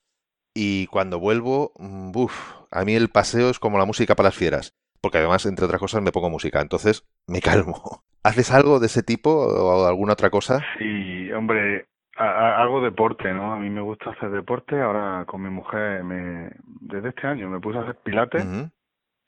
[0.55, 4.37] y cuando vuelvo, uff, mm, a mí el paseo es como la música para las
[4.37, 8.05] fieras, porque además, entre otras cosas, me pongo música, entonces me calmo.
[8.23, 10.61] ¿Haces algo de ese tipo o alguna otra cosa?
[10.79, 13.53] Sí, hombre, hago deporte, ¿no?
[13.53, 14.81] A mí me gusta hacer deporte.
[14.81, 18.45] Ahora con mi mujer, me, desde este año me puse a hacer pilates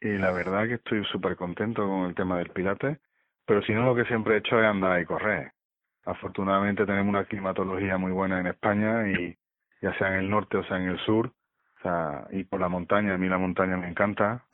[0.00, 2.98] y la verdad que estoy súper contento con el tema del pilates.
[3.46, 5.52] Pero si no, lo que siempre he hecho es andar y correr.
[6.04, 9.36] Afortunadamente tenemos una climatología muy buena en España y
[9.80, 12.68] ya sea en el norte o sea en el sur, o sea, y por la
[12.68, 14.44] montaña, a mí la montaña me encanta.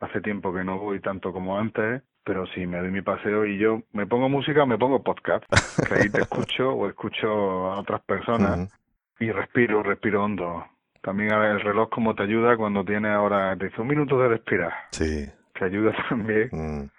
[0.00, 3.56] Hace tiempo que no voy tanto como antes pero si me doy mi paseo y
[3.56, 5.46] yo me pongo música me pongo podcast,
[5.88, 7.26] que ahí te escucho o escucho
[7.72, 8.68] a otras personas
[9.18, 10.66] y respiro, respiro hondo.
[11.02, 14.72] También el reloj como te ayuda cuando tienes ahora, te dice un minuto de respirar.
[14.90, 15.26] Sí.
[15.54, 16.48] Te ayuda también.
[16.52, 16.90] Mm.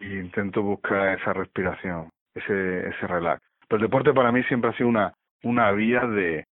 [0.00, 3.42] Y intento buscar esa respiración, ese, ese relax.
[3.68, 6.46] Pero el deporte para mí siempre ha sido una, una vía de,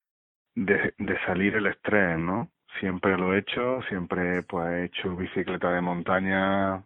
[0.54, 2.48] de, de salir el estrés, ¿no?
[2.80, 6.82] Siempre lo he hecho, siempre pues he hecho bicicleta de montaña,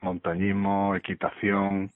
[0.00, 1.90] montañismo, equitación,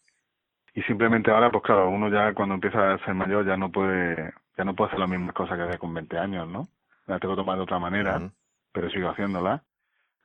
[0.78, 4.32] y simplemente ahora pues claro uno ya cuando empieza a ser mayor ya no puede
[4.56, 6.68] ya no puede hacer las mismas cosas que hacía con 20 años no
[7.08, 8.30] la tengo que tomar de otra manera
[8.72, 9.62] pero sigo haciéndola.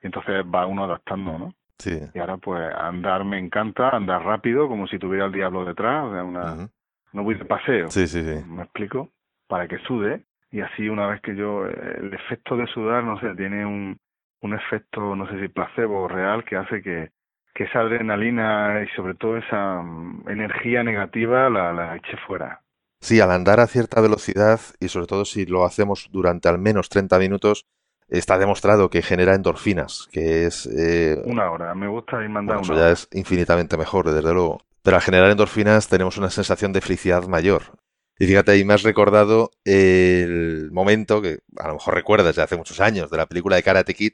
[0.02, 2.00] Y entonces va uno adaptando no sí.
[2.14, 6.14] Y ahora pues andar me encanta andar rápido como si tuviera el diablo detrás o
[6.14, 6.70] sea, una
[7.14, 7.90] no voy de paseo.
[7.90, 8.44] Sí sí sí.
[8.48, 9.10] Me explico
[9.48, 10.26] para que sude.
[10.52, 13.98] Y así una vez que yo el efecto de sudar no sé tiene un
[14.42, 17.12] un efecto no sé si placebo o real que hace que
[17.54, 22.62] que esa adrenalina y sobre todo esa mm, energía negativa la, la eche fuera.
[23.04, 26.88] Sí, al andar a cierta velocidad y sobre todo si lo hacemos durante al menos
[26.88, 27.66] 30 minutos,
[28.08, 30.66] está demostrado que genera endorfinas, que es...
[30.68, 34.62] Eh, una hora, me gusta ir mandando bueno, eso ya es infinitamente mejor, desde luego.
[34.84, 37.78] Pero al generar endorfinas tenemos una sensación de felicidad mayor.
[38.18, 42.56] Y fíjate, ahí me has recordado el momento que a lo mejor recuerdas de hace
[42.56, 44.14] muchos años, de la película de Karate Kid,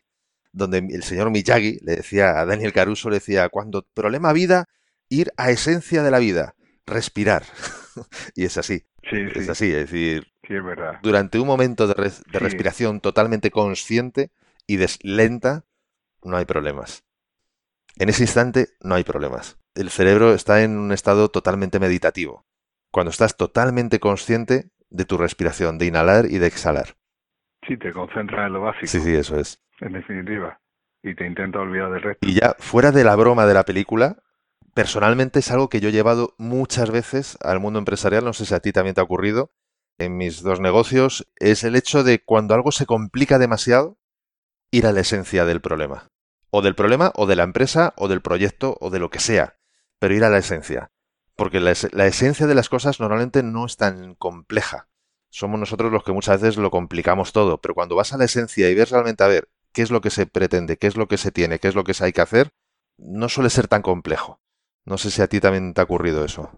[0.51, 4.65] donde el señor Miyagi le decía a Daniel Caruso, le decía, cuando problema vida,
[5.09, 6.55] ir a esencia de la vida,
[6.87, 7.43] respirar.
[8.35, 8.85] y es así.
[9.09, 9.49] Sí, es sí.
[9.49, 10.99] así, es decir, Sí, es verdad.
[11.01, 14.31] durante un momento de, res- de respiración totalmente consciente
[14.67, 15.65] y lenta,
[16.23, 17.03] no hay problemas.
[17.97, 19.57] En ese instante no hay problemas.
[19.75, 22.45] El cerebro está en un estado totalmente meditativo.
[22.91, 26.97] Cuando estás totalmente consciente de tu respiración, de inhalar y de exhalar.
[27.67, 29.61] Sí, te concentras en lo básico, Sí, sí, eso es.
[29.81, 30.59] en definitiva.
[31.03, 32.27] Y te intenta olvidar del resto.
[32.27, 34.17] Y ya fuera de la broma de la película,
[34.79, 38.53] personalmente es algo que yo he llevado muchas veces al mundo empresarial, no sé si
[38.53, 39.51] a ti también te ha ocurrido,
[39.97, 43.97] en mis dos negocios, es el hecho de cuando algo se complica demasiado,
[44.71, 46.07] ir a la esencia del problema.
[46.49, 49.57] O del problema, o de la empresa, o del proyecto, o de lo que sea,
[49.99, 50.93] pero ir a la esencia.
[51.35, 54.87] Porque la, la esencia de las cosas normalmente no es tan compleja.
[55.29, 58.69] Somos nosotros los que muchas veces lo complicamos todo, pero cuando vas a la esencia
[58.69, 61.17] y ves realmente a ver qué es lo que se pretende, qué es lo que
[61.17, 62.53] se tiene, qué es lo que se hay que hacer,
[62.97, 64.39] no suele ser tan complejo.
[64.89, 66.49] No sé si a ti también te ha ocurrido eso.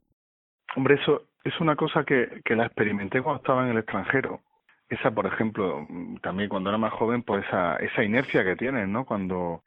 [0.75, 4.39] Hombre, eso es una cosa que, que la experimenté cuando estaba en el extranjero.
[4.87, 5.85] Esa, por ejemplo,
[6.21, 9.05] también cuando era más joven, pues esa, esa inercia que tienes, ¿no?
[9.05, 9.63] Cuando,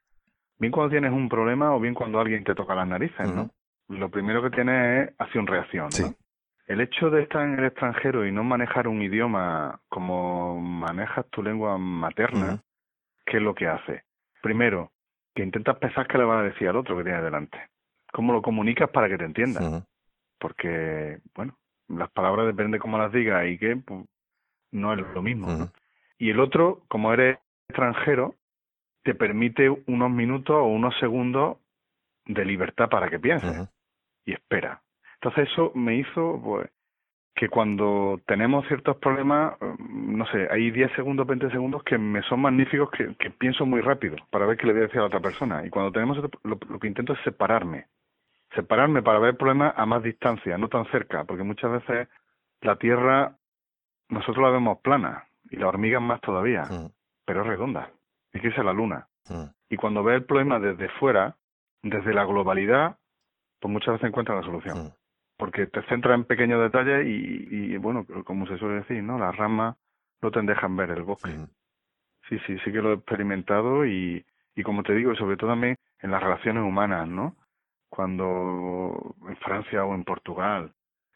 [0.59, 3.50] bien cuando tienes un problema o bien cuando alguien te toca las narices, ¿no?
[3.88, 5.90] Lo primero que tienes es acción-reacción, ¿no?
[5.90, 6.16] Sí.
[6.66, 11.42] El hecho de estar en el extranjero y no manejar un idioma como manejas tu
[11.42, 12.61] lengua materna.
[13.27, 14.05] ¿qué es lo que hace?
[14.42, 14.92] Primero,
[15.35, 17.59] que intentas pensar qué le vas a decir al otro que tienes delante.
[18.14, 19.61] ¿Cómo lo comunicas para que te entienda?
[19.61, 19.85] Ujú.
[20.38, 24.05] porque, bueno, las palabras depende cómo las digas y que pues,
[24.70, 25.48] no es lo mismo.
[26.18, 28.37] Y el otro, como eres extranjero,
[29.03, 31.59] te permite unos minutos o unos segundos
[32.27, 33.68] de libertad para que pienses
[34.24, 34.81] y espera.
[35.14, 36.70] Entonces eso me hizo pues
[37.35, 42.22] que cuando tenemos ciertos problemas, eh, no sé, hay 10 segundos, 20 segundos que me
[42.22, 45.03] son magníficos que, que pienso muy rápido para ver qué le voy a decir a
[45.03, 45.66] la otra persona.
[45.66, 47.87] Y cuando tenemos lo que intento es separarme.
[48.55, 52.09] Separarme para ver problemas a más distancia, no tan cerca, porque muchas veces
[52.61, 53.37] la Tierra
[54.09, 56.93] nosotros la vemos plana y la hormiga más todavía, Ujú.
[57.25, 57.90] pero es redonda.
[58.33, 59.09] Hay que a la Luna.
[59.29, 59.51] Ujú.
[59.71, 61.37] Y cuando ves el problema desde fuera,
[61.83, 62.99] desde la globalidad,
[63.61, 64.93] pues muchas veces encuentras la solución Ujú.
[65.37, 69.19] porque te centras en pequeños detalles y, y, bueno, como se suele decir, ¿no?
[69.19, 69.77] Las ramas
[70.23, 71.37] no te dejan ver el bosque.
[72.29, 75.77] Sí, sí, sí que lo he experimentado y, y como te digo, sobre todo también
[76.01, 77.37] en las relaciones humanas, ¿no?
[77.95, 80.73] Cuando en Francia o en Portugal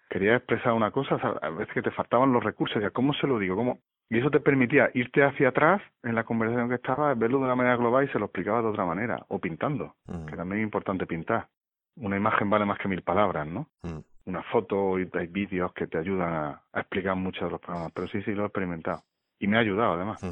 [0.08, 3.38] querías expresar una cosa, a veces que te faltaban los recursos, ya ¿cómo se lo
[3.40, 3.56] digo?
[3.56, 3.80] ¿Cómo?
[4.08, 7.56] Y eso te permitía irte hacia atrás en la conversación que estabas, verlo de una
[7.56, 11.04] manera global y se lo explicaba de otra manera, o pintando, que también es importante
[11.06, 11.48] pintar.
[11.96, 13.66] Una imagen vale más que mil palabras, ¿no?
[13.82, 14.04] Ujú.
[14.26, 17.90] una foto y hay vídeos que te ayudan a, a explicar muchos de los programas.
[17.92, 19.02] Pero sí, sí, lo he experimentado.
[19.40, 20.22] Y me ha ayudado, además.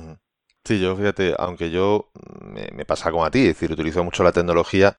[0.65, 4.23] Sí, yo fíjate, aunque yo me, me pasa como a ti, es decir, utilizo mucho
[4.23, 4.97] la tecnología,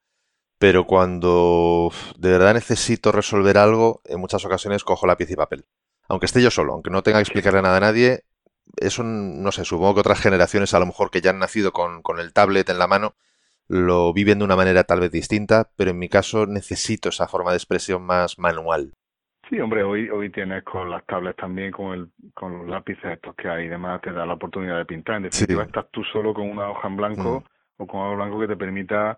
[0.58, 5.64] pero cuando de verdad necesito resolver algo, en muchas ocasiones cojo lápiz y papel.
[6.08, 8.24] Aunque esté yo solo, aunque no tenga que explicarle nada a nadie,
[8.76, 12.02] eso no sé, supongo que otras generaciones a lo mejor que ya han nacido con,
[12.02, 13.14] con el tablet en la mano,
[13.68, 17.50] lo viven de una manera tal vez distinta, pero en mi caso necesito esa forma
[17.50, 18.94] de expresión más manual.
[19.48, 23.34] Sí, hombre, hoy hoy tienes con las tablets también, con el con los lápices estos
[23.34, 25.16] que hay y demás, te da la oportunidad de pintar.
[25.16, 25.66] En definitiva, Sí.
[25.68, 27.44] estás tú solo con una hoja en blanco
[27.78, 27.82] Mm.
[27.82, 29.16] o con algo blanco que te permita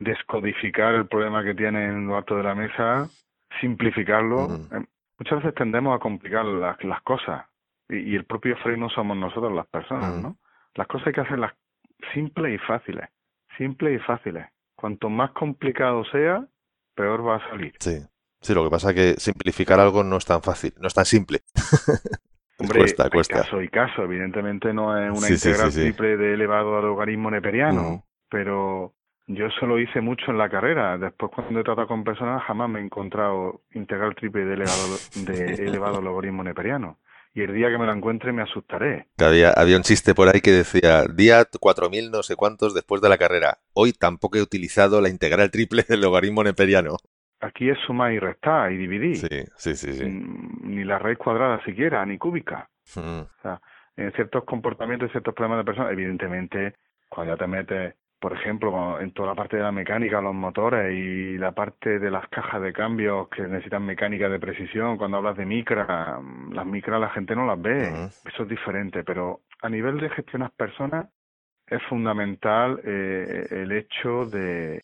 [0.00, 3.08] descodificar el problema que tienes en lo alto de la mesa,
[3.60, 4.48] simplificarlo.
[4.72, 4.84] Eh,
[5.18, 7.44] Muchas veces tendemos a complicar las, las cosas
[7.90, 10.16] y, y el propio freno somos nosotros las personas.
[10.16, 10.38] ¿no?
[10.74, 11.52] Las cosas hay que hacerlas
[12.14, 13.08] simples y fáciles.
[13.58, 14.46] Simples y fáciles.
[14.74, 16.46] Cuanto más complicado sea,
[16.94, 17.74] peor va a salir.
[17.78, 17.98] Sí.
[18.40, 21.04] Sí, lo que pasa es que simplificar algo no es tan fácil, no es tan
[21.04, 21.40] simple.
[22.58, 23.42] Hombre, cuesta, cuesta.
[23.42, 24.02] caso y caso.
[24.02, 28.94] Evidentemente no es una integral triple de elevado al logaritmo neperiano, pero
[29.34, 30.98] yo eso lo hice mucho en la carrera.
[30.98, 35.54] Después, cuando he tratado con personas, jamás me he encontrado integral triple de elevado, de
[35.66, 36.98] elevado logaritmo neperiano.
[37.32, 39.06] Y el día que me lo encuentre me asustaré.
[39.18, 43.08] Había, había un chiste por ahí que decía, día 4000 no sé cuántos después de
[43.08, 43.58] la carrera.
[43.72, 46.96] Hoy tampoco he utilizado la integral triple del logaritmo neperiano.
[47.40, 49.16] Aquí es sumar y restar y dividir.
[49.16, 49.92] Sí, sí, sí.
[49.92, 50.04] sí.
[50.04, 52.68] Mm, ni la raíz cuadrada siquiera, ni cúbica.
[52.96, 53.20] Mm.
[53.20, 53.60] O sea,
[53.96, 56.74] en ciertos comportamientos y ciertos problemas de personas, evidentemente,
[57.08, 60.94] cuando ya te metes por ejemplo, en toda la parte de la mecánica, los motores
[60.94, 65.38] y la parte de las cajas de cambios que necesitan mecánica de precisión, cuando hablas
[65.38, 66.20] de micra,
[66.52, 67.88] las micras la gente no las ve,
[68.26, 71.08] eso es diferente, pero a nivel de gestionar personas
[71.66, 74.82] es fundamental eh, el hecho de,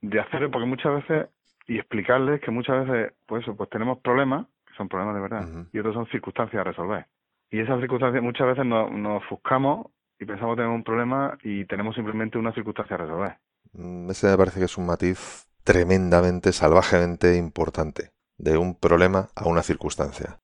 [0.00, 1.28] de hacerlo, porque muchas veces,
[1.66, 5.78] y explicarles que muchas veces, pues pues tenemos problemas, que son problemas de verdad, y
[5.78, 7.04] otros son circunstancias a resolver.
[7.50, 9.88] Y esas circunstancias muchas veces nos, nos ofuscamos
[10.20, 13.36] y pensamos tener un problema y tenemos simplemente una circunstancia a resolver.
[13.72, 19.48] Mm, ese me parece que es un matiz tremendamente, salvajemente importante, de un problema a
[19.48, 20.38] una circunstancia.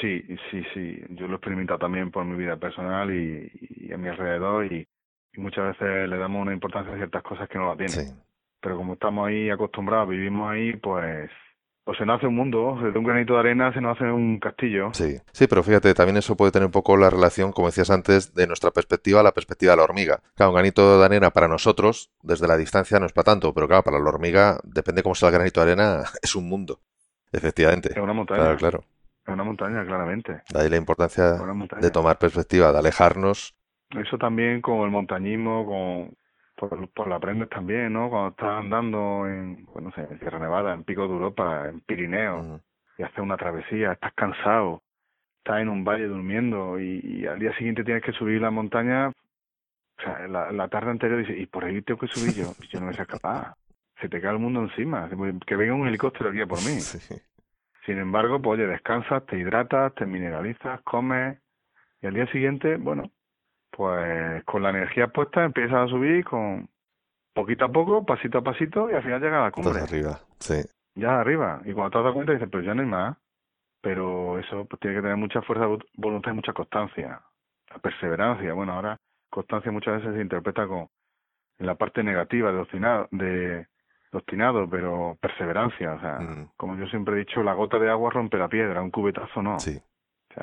[0.00, 1.02] Sí, sí, sí.
[1.10, 4.86] Yo lo he experimentado también por mi vida personal y, a mi alrededor y,
[5.36, 8.16] muchas veces le damos una importancia a ciertas cosas que no la tienen.
[8.58, 11.30] Pero como estamos ahí acostumbrados, vivimos ahí, pues
[11.86, 14.40] pues se nos hace un mundo, desde un granito de arena se nos hace un
[14.40, 14.90] castillo.
[14.92, 18.34] Sí, sí, pero fíjate, también eso puede tener un poco la relación, como decías antes,
[18.34, 20.20] de nuestra perspectiva a la perspectiva de la hormiga.
[20.34, 23.68] Claro, un granito de arena para nosotros, desde la distancia no es para tanto, pero
[23.68, 26.80] claro, para la hormiga, depende cómo sea el granito de arena, es un mundo.
[27.30, 27.92] Efectivamente.
[27.92, 28.40] Es una montaña.
[28.40, 28.84] Claro, claro.
[29.24, 30.42] Es una montaña, claramente.
[30.52, 31.34] De ahí la importancia
[31.80, 33.54] de tomar perspectiva, de alejarnos.
[33.90, 36.16] Eso también con el montañismo, con
[36.56, 38.08] por, por la aprendes también, ¿no?
[38.10, 41.80] Cuando estás andando en, pues no sé, en Sierra Nevada, en Pico de Europa, en
[41.80, 42.60] Pirineo,
[42.98, 44.82] y haces una travesía, estás cansado,
[45.38, 50.02] estás en un valle durmiendo y, al día siguiente tienes que subir la montaña, o
[50.02, 52.86] sea, la, la tarde anterior dices, y por ahí tengo que subir yo, yo no
[52.86, 53.54] voy a ser capaz,
[54.00, 55.08] se te cae el mundo encima,
[55.46, 56.80] que venga un helicóptero aquí por mí.
[57.86, 61.38] Sin embargo, pues oye, descansas, te hidratas, te mineralizas, comes,
[62.02, 63.12] y al día siguiente, bueno,
[63.76, 66.66] pues con la energía puesta empiezas a subir con
[67.34, 69.80] poquito a poco, pasito a pasito y al final llega a la cumbre.
[69.80, 70.62] arriba, sí.
[70.94, 71.60] Ya arriba.
[71.66, 73.16] Y cuando te das cuenta dices, pues ya no hay más.
[73.82, 77.20] Pero eso pues tiene que tener mucha fuerza voluntad y mucha constancia.
[77.68, 78.54] La perseverancia.
[78.54, 78.96] Bueno, ahora
[79.28, 80.88] constancia muchas veces se interpreta con
[81.58, 83.66] en la parte negativa de obstinado, de
[84.12, 85.92] obstinado, pero perseverancia.
[85.92, 86.52] O sea, mm.
[86.56, 89.60] como yo siempre he dicho, la gota de agua rompe la piedra, un cubetazo no.
[89.60, 89.78] Sí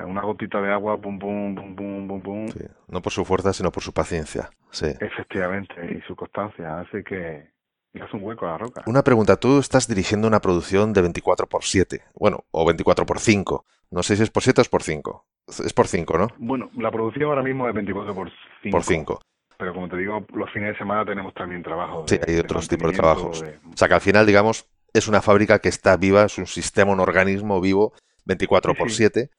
[0.02, 2.46] una gotita de agua, pum, pum, pum, pum, pum, pum.
[2.88, 4.50] No por su fuerza, sino por su paciencia.
[4.70, 4.86] Sí.
[5.00, 7.52] Efectivamente, y su constancia hace que
[8.00, 8.82] hace un hueco a la roca.
[8.86, 13.20] Una pregunta, tú estás dirigiendo una producción de 24 por 7, bueno, o 24 por
[13.20, 13.64] 5.
[13.90, 15.26] No sé si es por 7 o es por 5.
[15.64, 16.28] Es por 5, ¿no?
[16.38, 18.30] Bueno, la producción ahora mismo es 24 por
[18.62, 18.76] 5.
[18.76, 19.20] Por 5.
[19.56, 22.04] Pero como te digo, los fines de semana tenemos también trabajo.
[22.08, 23.42] sí, hay otros tipos de trabajos.
[23.42, 26.90] O sea que al final, digamos, es una fábrica que está viva, es un sistema,
[26.90, 27.92] un organismo vivo
[28.24, 29.30] 24 por 7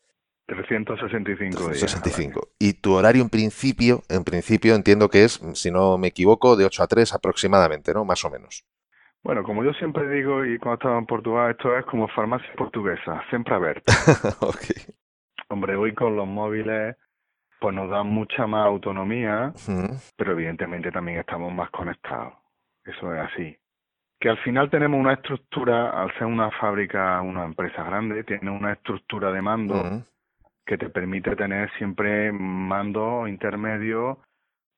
[0.45, 1.79] 365 días.
[1.79, 2.49] 65.
[2.59, 6.65] Y tu horario en principio, en principio entiendo que es, si no me equivoco, de
[6.65, 8.05] 8 a 3 aproximadamente, ¿no?
[8.05, 8.65] Más o menos.
[9.23, 13.23] Bueno, como yo siempre digo, y cuando estaba en Portugal, esto es como farmacia portuguesa,
[13.29, 13.91] siempre abierta.
[14.41, 14.83] okay.
[15.49, 16.95] Hombre, hoy con los móviles,
[17.59, 19.51] pues nos dan mucha más autonomía,
[20.15, 22.33] pero evidentemente también estamos más conectados.
[22.83, 23.57] Eso es así.
[24.19, 28.73] Que al final tenemos una estructura, al ser una fábrica, una empresa grande, tiene una
[28.73, 30.05] estructura de mando
[30.65, 34.19] que te permite tener siempre mando intermedio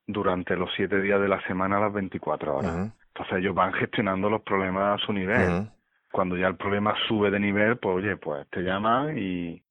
[0.05, 2.93] durante los siete días de la semana a las 24 horas.
[3.07, 5.69] Entonces ellos van gestionando los problemas a su nivel.
[6.11, 9.61] Cuando ya el problema sube de nivel, pues oye, pues te llaman y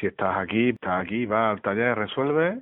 [0.00, 2.60] si estás aquí, estás aquí, vas al taller, resuelve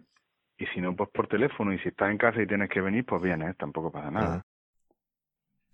[0.59, 1.73] y si no, pues por teléfono.
[1.73, 4.43] Y si estás en casa y tienes que venir, pues vienes, tampoco pasa nada.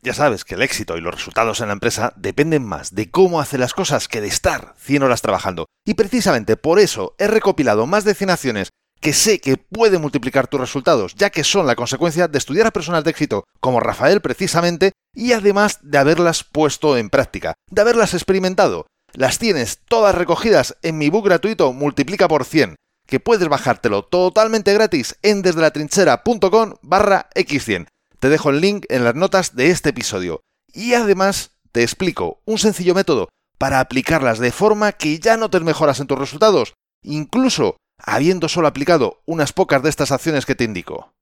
[0.02, 3.40] Ya sabes que el éxito y los resultados en la empresa dependen más de cómo
[3.40, 5.66] hace las cosas que de estar 100 horas trabajando.
[5.84, 8.68] Y precisamente por eso he recopilado más de 100 acciones
[9.00, 12.72] que sé que pueden multiplicar tus resultados, ya que son la consecuencia de estudiar a
[12.72, 18.14] personas de éxito como Rafael precisamente y además de haberlas puesto en práctica, de haberlas
[18.14, 18.86] experimentado.
[19.12, 24.74] Las tienes todas recogidas en mi book gratuito Multiplica por 100, que puedes bajártelo totalmente
[24.74, 27.86] gratis en desde la trinchera.com barra x100.
[28.18, 30.40] Te dejo el link en las notas de este episodio.
[30.72, 36.00] Y además te explico un sencillo método para aplicarlas de forma que ya notes mejoras
[36.00, 41.12] en tus resultados, incluso habiendo solo aplicado unas pocas de estas acciones que te indico.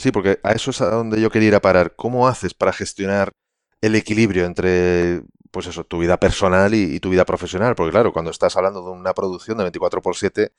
[0.00, 1.96] Sí, porque a eso es a donde yo quería ir a parar.
[1.96, 3.32] ¿Cómo haces para gestionar
[3.80, 7.74] el equilibrio entre, pues eso, tu vida personal y, tu vida profesional?
[7.74, 10.52] Porque claro, cuando estás hablando de una producción de 24 por 7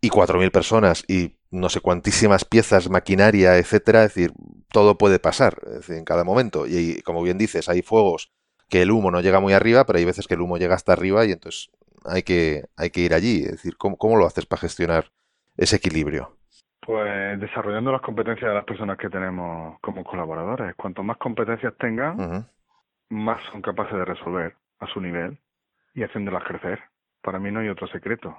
[0.00, 4.32] y 4.000 personas y no sé cuantísimas piezas, maquinaria, etcétera, es decir,
[4.70, 6.66] todo puede pasar en cada momento.
[6.66, 8.32] Y como bien dices, hay fuegos
[8.68, 10.92] que el humo no llega muy arriba, pero hay veces que el humo llega hasta
[10.92, 11.70] arriba y entonces
[12.04, 13.42] hay que, hay que ir allí.
[13.42, 15.06] Es decir, ¿cómo, cómo lo haces para gestionar
[15.56, 16.36] ese equilibrio?
[16.80, 20.74] Pues desarrollando las competencias de las personas que tenemos como colaboradores.
[20.76, 22.48] Cuanto más competencias tengan,
[23.10, 25.38] más son capaces de resolver a su nivel
[25.94, 26.80] y haciéndolas crecer.
[27.20, 28.38] Para mí no hay otro secreto.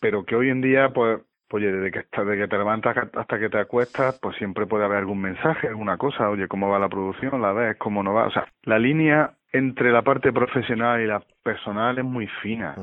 [0.00, 3.48] Pero que hoy en día, pues, oye, desde que, desde que te levantas hasta que
[3.48, 6.28] te acuestas, pues siempre puede haber algún mensaje, alguna cosa.
[6.30, 7.40] Oye, ¿cómo va la producción?
[7.40, 7.76] ¿La ves?
[7.78, 8.26] ¿Cómo no va?
[8.26, 12.74] O sea, la línea entre la parte profesional y la personal es muy fina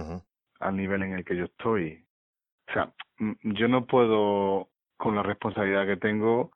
[0.60, 2.06] al nivel en el que yo estoy.
[2.70, 2.94] O sea,
[3.44, 6.52] yo no puedo con la responsabilidad que tengo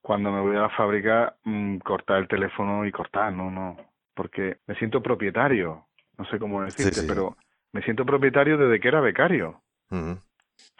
[0.00, 3.76] cuando me voy a la fábrica mm, cortar el teléfono y cortar, no, no,
[4.14, 5.86] porque me siento propietario,
[6.16, 7.36] no sé cómo decirte, pero
[7.72, 9.62] me siento propietario desde que era becario.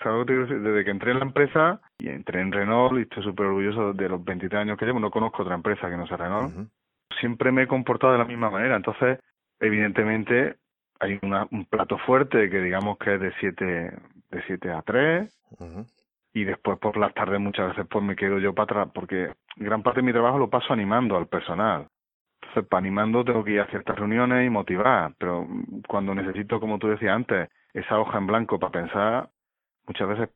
[0.02, 3.92] ¿Sabes Desde que entré en la empresa y entré en Renault y estoy súper orgulloso
[3.92, 6.70] de los 23 años que llevo, no conozco otra empresa que no sea Renault.
[7.18, 9.18] Siempre me he comportado de la misma manera, entonces,
[9.58, 10.56] evidentemente,
[11.00, 13.64] hay una, un plato fuerte que digamos que es de 7
[14.30, 15.28] de siete a 3,
[16.32, 19.82] y después por las tardes muchas veces pues me quedo yo para atrás porque gran
[19.82, 21.88] parte de mi trabajo lo paso animando al personal.
[22.40, 25.46] Entonces, para animando tengo que ir a ciertas reuniones y motivar, pero
[25.86, 29.28] cuando necesito, como tú decías antes, esa hoja en blanco para pensar,
[29.90, 30.28] muchas veces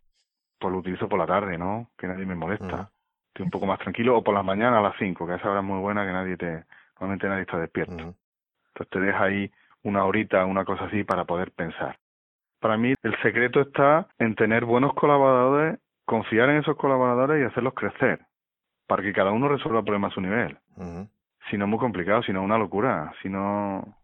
[0.59, 1.91] pues lo utilizo por la tarde, ¿no?
[1.97, 2.91] Que nadie me molesta.
[3.29, 5.61] Estoy un poco más tranquilo, o por las mañanas a las 5, que esa hora
[5.61, 6.65] es muy buena que nadie te,
[7.01, 8.15] normalmente nadie está despierto.
[8.69, 9.51] Entonces te deja ahí
[9.83, 11.99] una horita, una cosa así para poder pensar.
[12.61, 17.75] Para mí el secreto está en tener buenos colaboradores confiar en esos colaboradores y hacerlos
[17.75, 18.21] crecer,
[18.87, 20.59] para que cada uno resuelva el problema a su nivel.
[21.51, 23.97] Si no es muy complicado, si no es una locura, si no,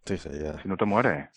[0.63, 1.29] si no te mueres.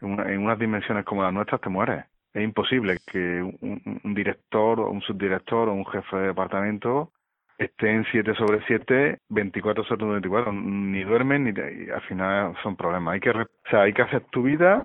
[0.00, 2.04] En, unas dimensiones como las nuestras te mueres.
[2.34, 7.12] Es imposible que un, director o un subdirector o un jefe de departamento
[7.56, 13.14] esté en 7 sobre 7, 24 sobre 24, ni duermen ni al final son problemas.
[13.14, 14.84] Hay que, o sea, hay que hacer tu vida,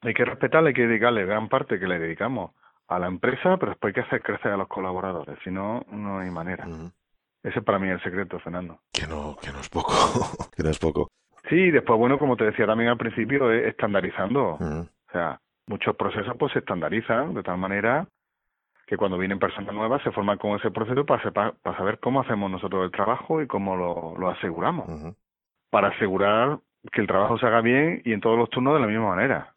[0.00, 2.52] hay que respetarle, hay que dedicarle gran parte que le dedicamos
[2.88, 6.20] a la empresa, pero después hay que hacer crecer a los colaboradores, si no, no
[6.20, 6.66] hay manera.
[7.42, 8.80] Ese para mí es el secreto, Fernando.
[8.90, 9.92] Que no, que no es poco,
[10.56, 11.10] que no es poco.
[11.50, 14.54] Sí, después, bueno, como te decía también al principio, es estandarizando.
[14.54, 18.06] O sea, muchos procesos pues se estandarizan de tal manera
[18.86, 22.50] que cuando vienen personas nuevas se forman con ese proceso para, para saber cómo hacemos
[22.50, 25.14] nosotros el trabajo y cómo lo, lo aseguramos.
[25.70, 26.58] Para asegurar
[26.92, 29.54] que el trabajo se haga bien y en todos los turnos de la misma manera.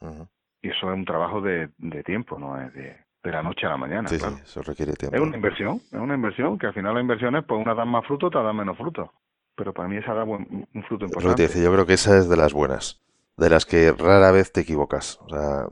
[0.61, 3.69] Y eso es un trabajo de, de tiempo, no es de, de la noche a
[3.69, 4.07] la mañana.
[4.07, 5.15] Sí, sí, eso requiere tiempo.
[5.15, 7.83] Es una inversión, es una inversión que al final la inversión es, pues una da
[7.85, 9.11] más fruto, otra da menos fruto.
[9.55, 11.47] Pero para mí esa da un fruto importante.
[11.61, 13.01] yo creo que esa es de las buenas,
[13.37, 15.19] de las que rara vez te equivocas.
[15.21, 15.67] O sea,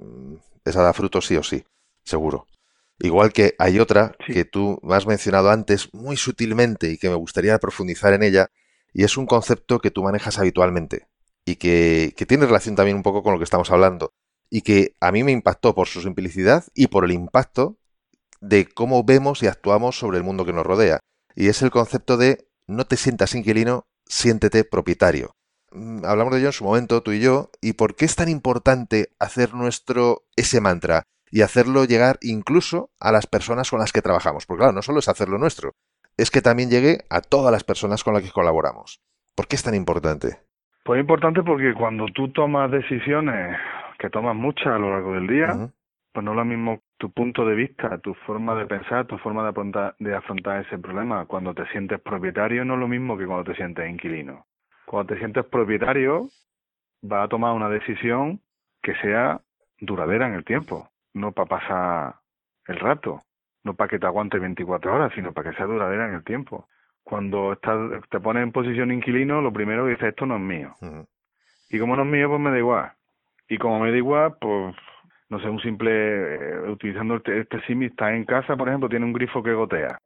[0.63, 1.65] esa da fruto sí o sí,
[2.03, 2.47] seguro.
[2.99, 7.15] Igual que hay otra que tú me has mencionado antes muy sutilmente y que me
[7.15, 8.49] gustaría profundizar en ella,
[8.93, 11.07] y es un concepto que tú manejas habitualmente
[11.43, 14.13] y que, que tiene relación también un poco con lo que estamos hablando,
[14.49, 17.77] y que a mí me impactó por su simplicidad y por el impacto
[18.41, 20.99] de cómo vemos y actuamos sobre el mundo que nos rodea.
[21.35, 25.35] Y es el concepto de no te sientas inquilino, siéntete propietario.
[25.75, 28.29] Mm, hablamos de ello en su momento, tú y yo, y por qué es tan
[28.29, 34.01] importante hacer nuestro ese mantra y hacerlo llegar incluso a las personas con las que
[34.01, 34.45] trabajamos.
[34.45, 35.71] Porque claro, no solo es hacerlo nuestro,
[36.17, 39.01] es que también llegue a todas las personas con las que colaboramos.
[39.35, 40.37] ¿Por qué es tan importante?
[40.85, 43.57] Pues importante porque cuando tú tomas decisiones
[43.99, 45.71] que tomas muchas a lo largo del día,
[46.13, 49.43] pues no es lo mismo tu punto de vista, tu forma de pensar, tu forma
[49.43, 51.25] de, afrontar, de afrontar ese problema.
[51.25, 54.45] Cuando te sientes propietario no es lo mismo que cuando te sientes inquilino.
[54.85, 56.29] Cuando te sientes propietario,
[57.01, 58.39] vas a tomar una decisión
[58.81, 59.41] que sea
[59.79, 62.15] duradera en el tiempo, no para pasar
[62.67, 63.21] el rato,
[63.63, 66.67] no para que te aguante 24 horas, sino para que sea duradera en el tiempo.
[67.03, 67.77] Cuando estás,
[68.09, 70.73] te pones en posición inquilino, lo primero que dices, esto no es mío.
[71.69, 72.91] Y como no es mío, pues me da igual.
[73.47, 74.75] Y como me da igual, pues,
[75.29, 79.05] no sé, un simple, eh, utilizando este, este símil, está en casa, por ejemplo, tiene
[79.05, 79.99] un grifo que gotea,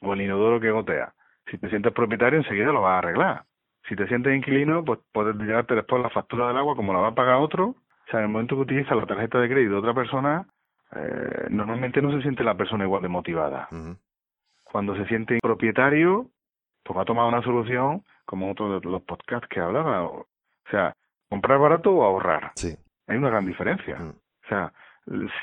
[0.00, 1.12] o el inodoro que gotea.
[1.50, 3.44] Si te sientes propietario, enseguida lo vas a arreglar.
[3.88, 7.08] Si te sientes inquilino, pues puedes llegarte después la factura del agua, como la va
[7.08, 7.66] a pagar otro.
[7.66, 10.46] O sea, en el momento que utilizas la tarjeta de crédito de otra persona,
[10.94, 13.68] eh, normalmente no se siente la persona igual de motivada.
[14.64, 16.28] Cuando se siente propietario,
[16.82, 20.04] pues va a tomar una solución, como otro de los podcasts que hablaba.
[20.04, 20.26] O
[20.70, 20.94] sea,
[21.28, 22.52] comprar barato o ahorrar.
[22.54, 22.76] Sí.
[23.06, 23.96] Hay una gran diferencia.
[23.96, 24.10] Mm.
[24.10, 24.72] O sea,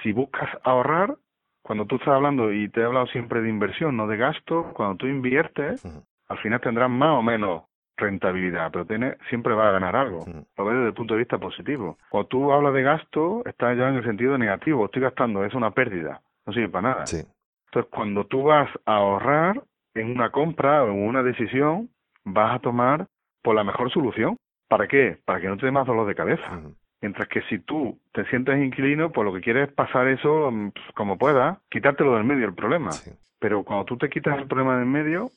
[0.02, 1.18] si buscas ahorrar,
[1.62, 4.96] cuando tú estás hablando, y te he hablado siempre de inversión, no de gasto, cuando
[4.96, 5.84] tú inviertes,
[6.28, 7.64] al final tendrás más o menos
[8.00, 10.26] rentabilidad, pero tiene, siempre va a ganar algo.
[10.58, 11.98] Lo ves desde el punto de vista positivo.
[12.10, 14.86] Cuando tú hablas de gasto, estás ya en el sentido negativo.
[14.86, 16.22] Estoy gastando, es una pérdida.
[16.46, 17.02] No sirve para nada.
[17.02, 19.62] Entonces, cuando tú vas a ahorrar
[19.94, 21.90] en una compra o en una decisión,
[22.24, 23.08] vas a tomar
[23.42, 24.38] por la mejor solución.
[24.68, 25.18] ¿Para qué?
[25.26, 26.62] Para que no te dé más dolor de cabeza.
[27.02, 30.72] Mientras que si tú te sientes inquilino, pues lo que quieres es pasar eso mm,
[30.72, 32.92] pues, como puedas, quitártelo del medio el problema.
[33.40, 35.32] Pero cuando tú te quitas el problema del medio,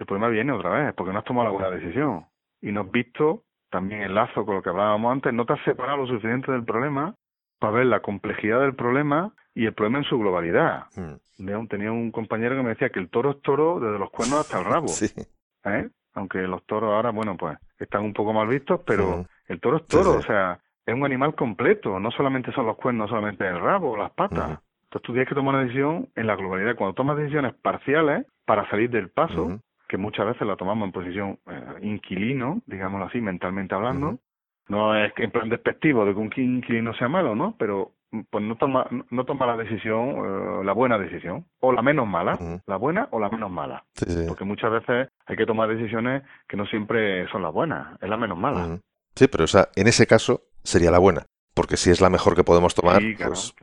[0.00, 2.24] el problema viene otra vez, porque no has tomado la buena decisión.
[2.62, 5.62] Y no has visto, también el lazo con lo que hablábamos antes, no te has
[5.62, 7.14] separado lo suficiente del problema
[7.58, 10.86] para ver la complejidad del problema y el problema en su globalidad.
[10.96, 11.66] Hmm.
[11.68, 14.58] Tenía un compañero que me decía que el toro es toro desde los cuernos hasta
[14.58, 14.86] el rabo.
[15.64, 15.90] ¿Eh?
[16.14, 19.26] Aunque los toros ahora, bueno, pues están un poco mal vistos, pero hmm.
[19.48, 23.10] el toro es toro, o sea, es un animal completo, no solamente son los cuernos,
[23.10, 24.48] solamente el rabo, o las patas.
[24.48, 24.56] Hmm.
[24.84, 26.74] Entonces tú tienes que tomar una decisión en la globalidad.
[26.74, 29.60] Cuando tomas decisiones parciales para salir del paso,
[29.90, 34.20] que muchas veces la tomamos en posición eh, inquilino, digámoslo así, mentalmente hablando.
[34.68, 37.56] No es en plan despectivo de que un inquilino sea malo, ¿no?
[37.58, 37.90] Pero
[38.30, 42.38] pues no toma, no toma la decisión, eh, la buena decisión, o la menos mala,
[42.66, 43.84] la buena o la menos mala.
[44.28, 48.16] Porque muchas veces hay que tomar decisiones que no siempre son las buenas, es la
[48.16, 48.78] menos mala.
[49.16, 52.44] Sí, pero esa, en ese caso sería la buena, porque si es la mejor que
[52.44, 53.56] podemos tomar, pues...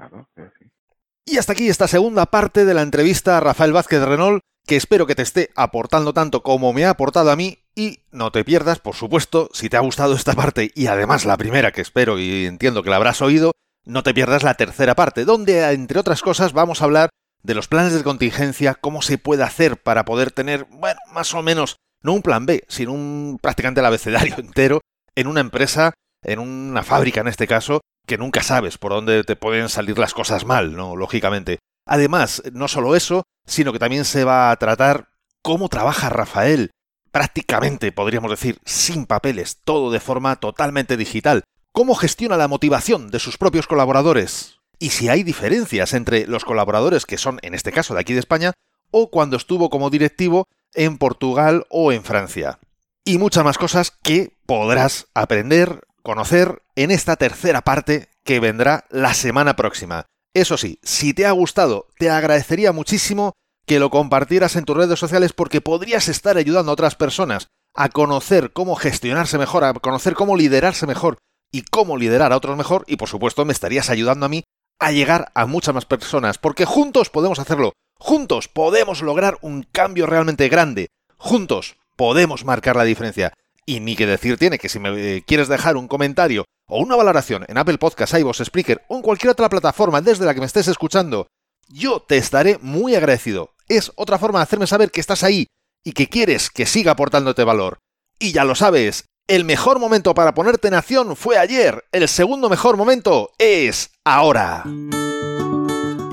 [1.25, 4.76] Y hasta aquí esta segunda parte de la entrevista a Rafael Vázquez de Renault, que
[4.76, 8.43] espero que te esté aportando tanto como me ha aportado a mí y no te
[8.43, 12.20] pierdas, por supuesto, si te ha gustado esta parte y además la primera que espero
[12.20, 13.53] y entiendo que la habrás oído,
[13.86, 17.09] no te pierdas la tercera parte, donde entre otras cosas vamos a hablar
[17.43, 21.41] de los planes de contingencia, cómo se puede hacer para poder tener, bueno, más o
[21.41, 24.82] menos, no un plan B, sino un prácticamente el abecedario entero
[25.15, 25.93] en una empresa,
[26.24, 30.13] en una fábrica en este caso, que nunca sabes por dónde te pueden salir las
[30.13, 30.97] cosas mal, ¿no?
[30.97, 31.59] Lógicamente.
[31.88, 35.09] Además, no solo eso, sino que también se va a tratar
[35.41, 36.71] cómo trabaja Rafael,
[37.11, 43.19] prácticamente podríamos decir sin papeles, todo de forma totalmente digital, cómo gestiona la motivación de
[43.19, 47.93] sus propios colaboradores, y si hay diferencias entre los colaboradores que son, en este caso,
[47.93, 48.53] de aquí de España,
[48.91, 52.59] o cuando estuvo como directivo en Portugal o en Francia.
[53.03, 59.13] Y muchas más cosas que podrás aprender, conocer en esta tercera parte que vendrá la
[59.13, 60.05] semana próxima.
[60.38, 63.33] Eso sí, si te ha gustado, te agradecería muchísimo
[63.65, 67.89] que lo compartieras en tus redes sociales porque podrías estar ayudando a otras personas a
[67.89, 71.17] conocer cómo gestionarse mejor, a conocer cómo liderarse mejor
[71.51, 72.83] y cómo liderar a otros mejor.
[72.85, 74.43] Y por supuesto me estarías ayudando a mí
[74.77, 80.05] a llegar a muchas más personas porque juntos podemos hacerlo, juntos podemos lograr un cambio
[80.05, 83.33] realmente grande, juntos podemos marcar la diferencia.
[83.70, 86.95] Y ni que decir tiene que si me eh, quieres dejar un comentario o una
[86.95, 90.45] valoración en Apple Podcasts, iVoox, Spreaker o en cualquier otra plataforma desde la que me
[90.45, 91.28] estés escuchando,
[91.68, 93.53] yo te estaré muy agradecido.
[93.68, 95.47] Es otra forma de hacerme saber que estás ahí
[95.84, 97.80] y que quieres que siga aportándote valor.
[98.20, 102.49] Y ya lo sabes, el mejor momento para ponerte en acción fue ayer, el segundo
[102.49, 104.63] mejor momento es ahora.